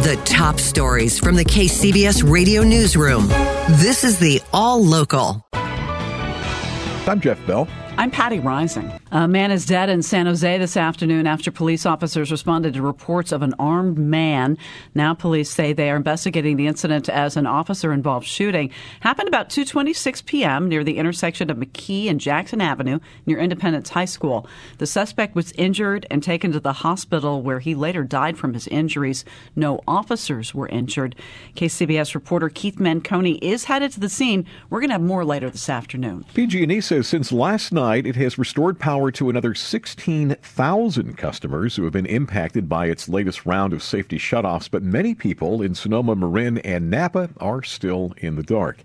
[0.00, 3.28] The top stories from the KCBS radio newsroom.
[3.82, 5.44] This is the All Local.
[5.52, 7.68] I'm Jeff Bell.
[8.00, 8.98] I'm Patti Reising.
[9.12, 13.30] A man is dead in San Jose this afternoon after police officers responded to reports
[13.30, 14.56] of an armed man.
[14.94, 18.70] Now police say they are investigating the incident as an officer-involved shooting.
[19.00, 20.66] Happened about 2:26 p.m.
[20.66, 24.46] near the intersection of McKee and Jackson Avenue near Independence High School.
[24.78, 28.66] The suspect was injured and taken to the hospital where he later died from his
[28.68, 29.26] injuries.
[29.54, 31.16] No officers were injured.
[31.54, 34.46] KCBS reporter Keith Menconi is headed to the scene.
[34.70, 36.24] We're going to have more later this afternoon.
[36.32, 41.92] PG&E says since last night it has restored power to another 16,000 customers who have
[41.92, 46.58] been impacted by its latest round of safety shutoffs, but many people in Sonoma, Marin,
[46.58, 48.84] and Napa are still in the dark.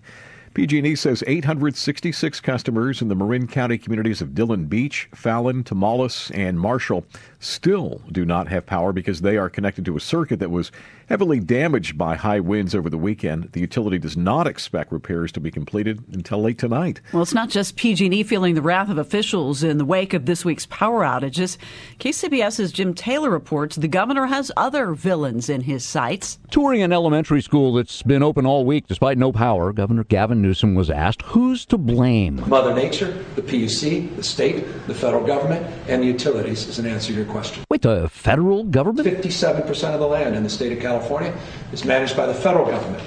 [0.54, 6.58] PG&E says 866 customers in the Marin County communities of Dillon Beach, Fallon, Tomales, and
[6.58, 7.04] Marshall
[7.38, 10.72] still do not have power because they are connected to a circuit that was
[11.08, 13.50] heavily damaged by high winds over the weekend.
[13.52, 17.00] The utility does not expect repairs to be completed until late tonight.
[17.12, 20.44] Well, it's not just PG&E feeling the wrath of officials in the wake of this
[20.44, 21.58] week's power outages.
[22.00, 26.38] KCBS's Jim Taylor reports the governor has other villains in his sights.
[26.50, 30.74] Touring an elementary school that's been open all week despite no power, Governor Gavin Newsom
[30.74, 32.42] was asked who's to blame.
[32.48, 37.12] Mother Nature, the PUC, the state, the federal government, and the utilities is an answer
[37.12, 37.35] to your question.
[37.70, 39.06] Wait, the federal government?
[39.06, 41.36] 57% of the land in the state of California
[41.72, 43.02] is managed by the federal government.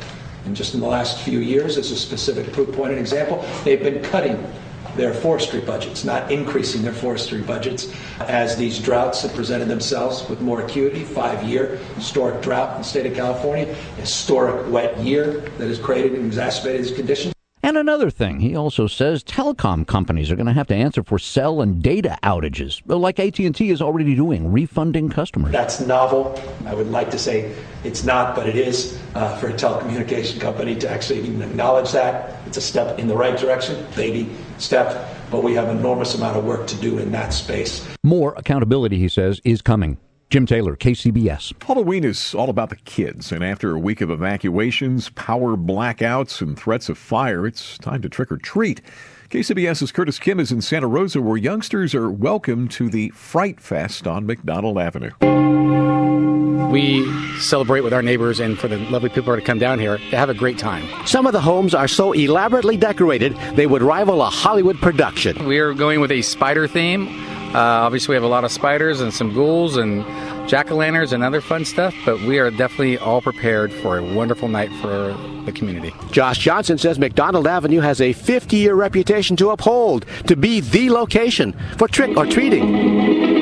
[0.46, 3.82] And just in the last few years, as a specific proof point and example, they've
[3.82, 4.44] been cutting
[4.96, 10.42] their forestry budgets, not increasing their forestry budgets as these droughts have presented themselves with
[10.42, 11.04] more acuity.
[11.04, 13.66] Five year historic drought in the state of California,
[13.98, 17.34] historic wet year that has created and exacerbated these conditions.
[17.70, 21.20] And another thing, he also says telecom companies are going to have to answer for
[21.20, 25.52] cell and data outages, like AT&T is already doing, refunding customers.
[25.52, 26.36] That's novel.
[26.66, 30.76] I would like to say it's not, but it is uh, for a telecommunication company
[30.78, 32.40] to actually even acknowledge that.
[32.48, 36.46] It's a step in the right direction, baby step, but we have enormous amount of
[36.46, 37.88] work to do in that space.
[38.04, 40.00] More accountability, he says, is coming.
[40.30, 41.54] Jim Taylor, KCBS.
[41.64, 46.56] Halloween is all about the kids, and after a week of evacuations, power blackouts, and
[46.56, 48.80] threats of fire, it's time to trick or treat.
[49.32, 54.06] KCBS's Curtis Kim is in Santa Rosa, where youngsters are welcome to the Fright Fest
[54.06, 55.10] on McDonald Avenue.
[56.70, 60.16] We celebrate with our neighbors and for the lovely people to come down here to
[60.16, 60.88] have a great time.
[61.08, 65.48] Some of the homes are so elaborately decorated they would rival a Hollywood production.
[65.48, 67.29] We are going with a spider theme.
[67.54, 70.06] Uh, obviously, we have a lot of spiders and some ghouls and
[70.48, 74.04] jack o' lanterns and other fun stuff, but we are definitely all prepared for a
[74.04, 75.16] wonderful night for
[75.46, 75.94] the community.
[76.12, 80.90] Josh Johnson says McDonald Avenue has a 50 year reputation to uphold to be the
[80.92, 83.39] location for trick or treating.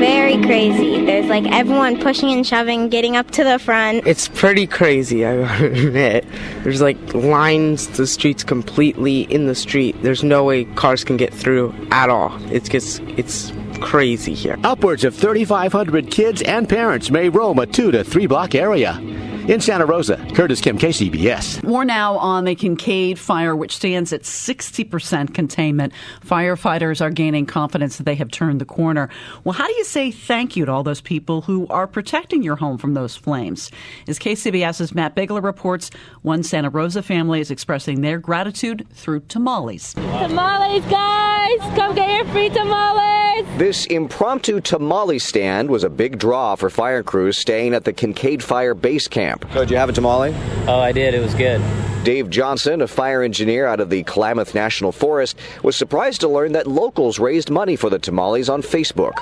[0.00, 1.04] Very crazy.
[1.04, 4.06] There's like everyone pushing and shoving, getting up to the front.
[4.06, 6.24] It's pretty crazy, I admit.
[6.62, 9.94] There's like lines, the streets completely in the street.
[10.02, 12.32] There's no way cars can get through at all.
[12.50, 13.52] It's just, it's
[13.82, 14.56] crazy here.
[14.64, 18.98] Upwards of 3,500 kids and parents may roam a two to three block area.
[19.48, 21.62] In Santa Rosa, Curtis Kim, KCBS.
[21.64, 25.92] More now on the Kincade fire, which stands at 60% containment.
[26.24, 29.08] Firefighters are gaining confidence that they have turned the corner.
[29.44, 32.56] Well, how do you say thank you to all those people who are protecting your
[32.56, 33.70] home from those flames?
[34.06, 35.90] As KCBS's Matt Bigler reports,
[36.22, 39.94] one Santa Rosa family is expressing their gratitude through tamales.
[39.94, 41.58] Tamales, guys!
[41.76, 43.46] Come get your free tamales!
[43.56, 48.42] This impromptu tamale stand was a big draw for fire crews staying at the Kincade
[48.42, 49.29] Fire Base Camp.
[49.52, 50.34] So, did you have a tamale?
[50.66, 51.14] Oh, I did.
[51.14, 51.60] It was good.
[52.04, 56.52] Dave Johnson, a fire engineer out of the Klamath National Forest, was surprised to learn
[56.52, 59.12] that locals raised money for the tamales on Facebook.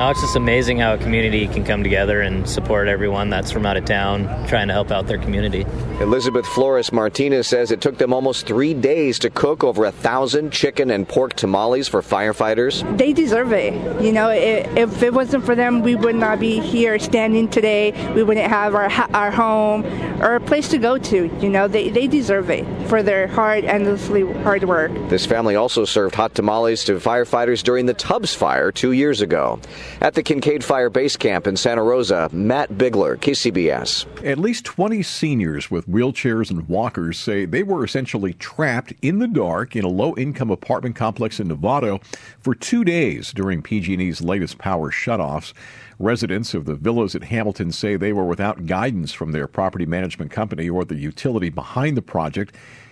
[0.00, 3.66] Oh, it's just amazing how a community can come together and support everyone that's from
[3.66, 5.66] out of town trying to help out their community.
[5.98, 10.52] Elizabeth Flores Martinez says it took them almost three days to cook over a thousand
[10.52, 12.96] chicken and pork tamales for firefighters.
[12.96, 13.74] They deserve it.
[14.00, 17.90] You know, if it wasn't for them, we would not be here standing today.
[18.14, 19.84] We wouldn't have our, our home
[20.22, 21.26] or a place to go to.
[21.40, 24.92] You know, they, they deserve deserve it for their hard, endlessly hard work.
[25.08, 29.58] This family also served hot tamales to firefighters during the Tubbs fire two years ago.
[30.02, 34.26] At the Kincade Fire Base Camp in Santa Rosa, Matt Bigler, KCBS.
[34.26, 39.28] At least 20 seniors with wheelchairs and walkers say they were essentially trapped in the
[39.28, 42.04] dark in a low income apartment complex in Novato
[42.40, 45.54] for two days during PG&E's latest power shutoffs.
[46.00, 50.30] Residents of the villas at Hamilton say they were without guidance from their property management
[50.30, 52.17] company or the utility behind the project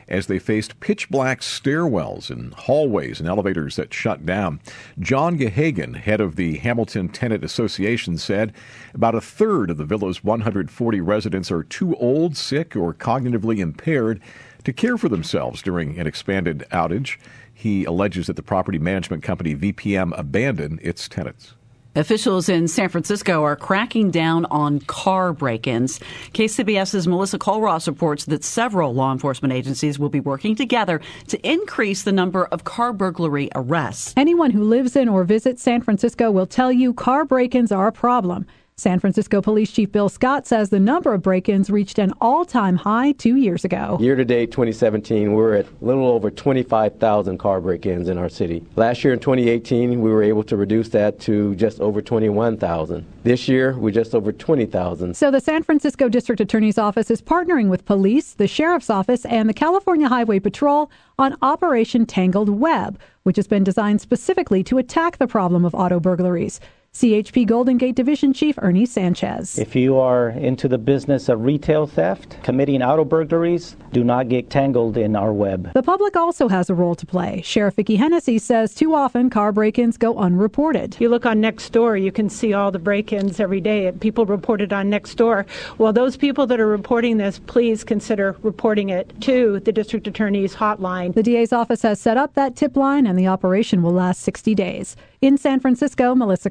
[0.09, 4.61] as they faced pitch black stairwells and hallways and elevators that shut down.
[4.99, 8.53] John Gehagen, head of the Hamilton Tenant Association, said
[8.95, 14.21] about a third of the villa's 140 residents are too old, sick, or cognitively impaired
[14.65, 17.19] to care for themselves during an expanded outage.
[17.53, 21.55] He alleges that the property management company VPM abandoned its tenants.
[21.97, 25.99] Officials in San Francisco are cracking down on car break ins.
[26.35, 32.03] KCBS's Melissa Culross reports that several law enforcement agencies will be working together to increase
[32.03, 34.13] the number of car burglary arrests.
[34.15, 37.87] Anyone who lives in or visits San Francisco will tell you car break ins are
[37.87, 38.45] a problem.
[38.79, 42.45] San Francisco Police Chief Bill Scott says the number of break ins reached an all
[42.45, 43.97] time high two years ago.
[43.99, 48.29] Year to date 2017, we're at a little over 25,000 car break ins in our
[48.29, 48.63] city.
[48.77, 53.07] Last year in 2018, we were able to reduce that to just over 21,000.
[53.23, 55.17] This year, we're just over 20,000.
[55.17, 59.49] So the San Francisco District Attorney's Office is partnering with police, the Sheriff's Office, and
[59.49, 65.17] the California Highway Patrol on Operation Tangled Web, which has been designed specifically to attack
[65.17, 66.61] the problem of auto burglaries.
[66.97, 69.59] CHP Golden Gate Division Chief Ernie Sanchez.
[69.59, 74.49] If you are into the business of retail theft, committing auto burglaries, do not get
[74.49, 75.75] tangled in our web.
[75.75, 77.43] The public also has a role to play.
[77.45, 80.97] Sheriff Vicki Hennessy says too often car break ins go unreported.
[80.99, 83.93] You look on Nextdoor, you can see all the break ins every day.
[84.01, 85.45] People report it on Nextdoor.
[85.77, 90.55] Well, those people that are reporting this, please consider reporting it to the district attorney's
[90.55, 91.13] hotline.
[91.13, 94.55] The DA's office has set up that tip line, and the operation will last 60
[94.55, 94.97] days.
[95.23, 96.51] In San Francisco, Melissa